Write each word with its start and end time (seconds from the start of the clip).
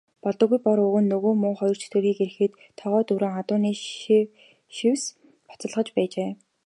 Болдоггүй 0.25 0.59
Бор 0.67 0.79
өвгөн 0.85 1.05
нөгөө 1.11 1.33
муу 1.41 1.53
хоёр 1.59 1.77
чөтгөрийг 1.81 2.17
ирэхэд 2.25 2.51
тогоо 2.79 3.01
дүүрэн 3.07 3.33
адууны 3.41 3.71
сэвс 4.77 5.03
буцалгаж 5.47 5.87
байжээ. 5.95 6.31